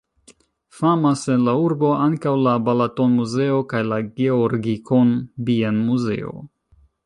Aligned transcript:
Famas 0.77 1.25
en 1.33 1.43
la 1.47 1.53
urbo 1.65 1.91
ankaŭ 2.07 2.33
la 2.47 2.55
Balaton-muzeo 2.69 3.61
kaj 3.75 3.83
la 3.93 4.01
Georgikon-bienmuzeo. 4.23 6.37